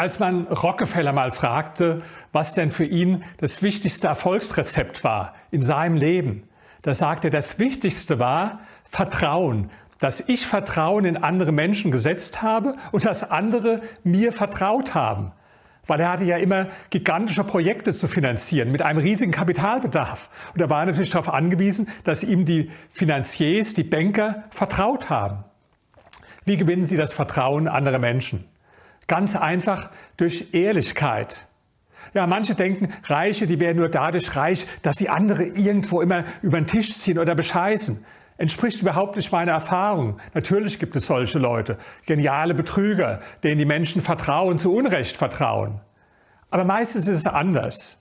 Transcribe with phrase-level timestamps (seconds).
[0.00, 2.00] Als man Rockefeller mal fragte,
[2.32, 6.48] was denn für ihn das wichtigste Erfolgsrezept war in seinem Leben,
[6.80, 9.68] da sagte er, das Wichtigste war Vertrauen,
[9.98, 15.32] dass ich Vertrauen in andere Menschen gesetzt habe und dass andere mir vertraut haben.
[15.86, 20.30] Weil er hatte ja immer gigantische Projekte zu finanzieren mit einem riesigen Kapitalbedarf.
[20.54, 25.44] Und er war natürlich darauf angewiesen, dass ihm die Finanziers, die Banker vertraut haben.
[26.46, 28.49] Wie gewinnen Sie das Vertrauen anderer Menschen?
[29.10, 31.48] Ganz einfach durch Ehrlichkeit.
[32.14, 36.60] Ja, manche denken, Reiche, die wären nur dadurch reich, dass sie andere irgendwo immer über
[36.60, 38.04] den Tisch ziehen oder bescheißen.
[38.36, 40.20] Entspricht überhaupt nicht meiner Erfahrung.
[40.32, 41.76] Natürlich gibt es solche Leute,
[42.06, 45.80] geniale Betrüger, denen die Menschen vertrauen, zu Unrecht vertrauen.
[46.52, 48.00] Aber meistens ist es anders.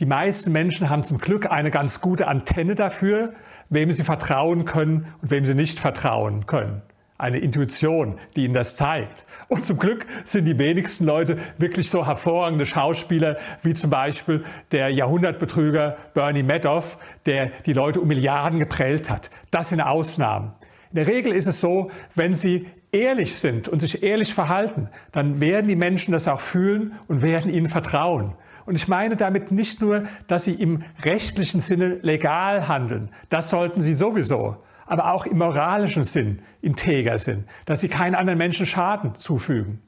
[0.00, 3.34] Die meisten Menschen haben zum Glück eine ganz gute Antenne dafür,
[3.68, 6.80] wem sie vertrauen können und wem sie nicht vertrauen können
[7.20, 9.26] eine Intuition, die ihnen das zeigt.
[9.48, 14.88] Und zum Glück sind die wenigsten Leute wirklich so hervorragende Schauspieler wie zum Beispiel der
[14.88, 19.30] Jahrhundertbetrüger Bernie Madoff, der die Leute um Milliarden geprellt hat.
[19.50, 20.54] Das sind Ausnahmen.
[20.90, 25.40] In der Regel ist es so, wenn sie ehrlich sind und sich ehrlich verhalten, dann
[25.40, 28.34] werden die Menschen das auch fühlen und werden ihnen vertrauen.
[28.66, 33.10] Und ich meine damit nicht nur, dass sie im rechtlichen Sinne legal handeln.
[33.28, 34.56] Das sollten sie sowieso
[34.90, 39.80] aber auch im moralischen Sinn integer sind, dass sie keinen anderen Menschen Schaden zufügen.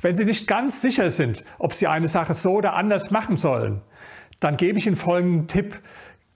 [0.00, 3.82] Wenn Sie nicht ganz sicher sind, ob Sie eine Sache so oder anders machen sollen,
[4.40, 5.78] dann gebe ich Ihnen folgenden Tipp.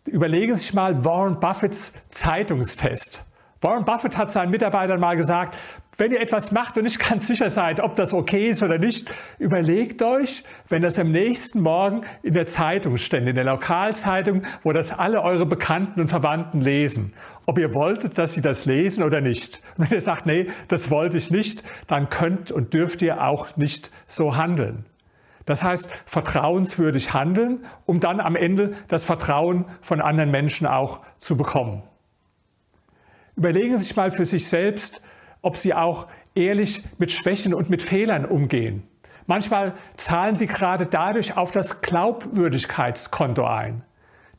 [0.06, 3.24] Überlegen Sie sich mal Warren Buffetts Zeitungstest.
[3.67, 5.56] Warren Buffett hat seinen Mitarbeitern mal gesagt,
[5.97, 9.12] wenn ihr etwas macht und nicht ganz sicher seid, ob das okay ist oder nicht,
[9.41, 14.72] überlegt euch, wenn das am nächsten Morgen in der Zeitung stände, in der Lokalzeitung, wo
[14.72, 17.12] das alle eure Bekannten und Verwandten lesen,
[17.47, 19.62] ob ihr wolltet, dass sie das lesen oder nicht.
[19.77, 23.56] Und wenn ihr sagt, nee, das wollte ich nicht, dann könnt und dürft ihr auch
[23.56, 24.84] nicht so handeln.
[25.44, 31.37] Das heißt, vertrauenswürdig handeln, um dann am Ende das Vertrauen von anderen Menschen auch zu
[31.37, 31.82] bekommen.
[33.36, 35.02] Überlegen Sie sich mal für sich selbst,
[35.42, 38.82] ob Sie auch ehrlich mit Schwächen und mit Fehlern umgehen.
[39.26, 43.82] Manchmal zahlen Sie gerade dadurch auf das Glaubwürdigkeitskonto ein.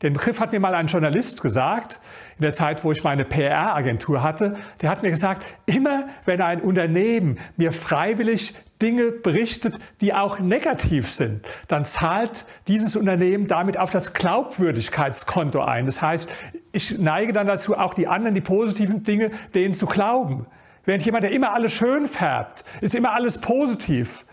[0.02, 2.00] Den Begriff hat mir mal ein Journalist gesagt,
[2.38, 4.56] in der Zeit, wo ich meine PR-Agentur hatte.
[4.81, 11.09] Der hat mir gesagt, immer wenn ein Unternehmen mir freiwillig Dinge berichtet, die auch negativ
[11.09, 15.88] sind, dann zahlt dieses Unternehmen damit auf das Glaubwürdigkeitskonto ein.
[15.88, 16.30] Das heißt,
[16.78, 20.48] ich neige dann dazu, auch die anderen, die positiven Dinge, denen zu glauben.
[20.86, 24.26] Während jemand, der immer alles schön färbt, ist immer alles positiv,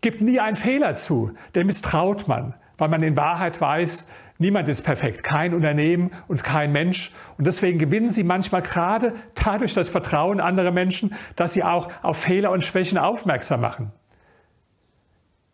[0.00, 4.82] gibt nie einen Fehler zu, der misstraut man, weil man in Wahrheit weiß, Niemand ist
[4.82, 7.12] perfekt, kein Unternehmen und kein Mensch.
[7.38, 12.16] Und deswegen gewinnen sie manchmal gerade dadurch das Vertrauen anderer Menschen, dass sie auch auf
[12.16, 13.92] Fehler und Schwächen aufmerksam machen.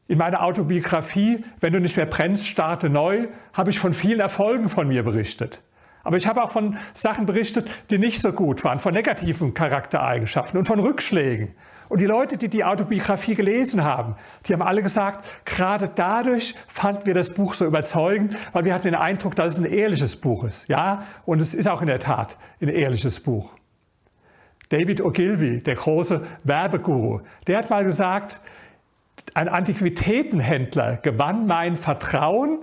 [0.07, 4.71] In meiner Autobiografie, wenn du nicht mehr brennst, starte neu, habe ich von vielen Erfolgen
[4.71, 5.63] von mir berichtet.
[6.09, 10.59] Aber ich habe auch von Sachen berichtet, die nicht so gut waren, von negativen Charaktereigenschaften
[10.59, 11.55] und von Rückschlägen.
[11.91, 17.05] Und die Leute, die die Autobiografie gelesen haben, die haben alle gesagt, gerade dadurch fanden
[17.05, 20.45] wir das Buch so überzeugend, weil wir hatten den Eindruck, dass es ein ehrliches Buch
[20.45, 20.67] ist.
[20.69, 23.53] Ja, und es ist auch in der Tat ein ehrliches Buch.
[24.71, 28.41] David Ogilvy, der große Werbeguru, der hat mal gesagt,
[29.35, 32.61] ein Antiquitätenhändler gewann mein Vertrauen,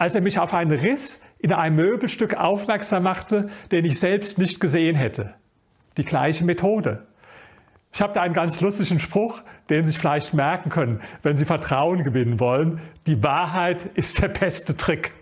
[0.00, 4.58] als er mich auf einen Riss in einem Möbelstück aufmerksam machte, den ich selbst nicht
[4.58, 5.34] gesehen hätte.
[5.98, 7.06] Die gleiche Methode.
[7.92, 11.44] Ich habe da einen ganz lustigen Spruch, den Sie sich vielleicht merken können, wenn Sie
[11.44, 12.80] Vertrauen gewinnen wollen.
[13.06, 15.12] Die Wahrheit ist der beste Trick.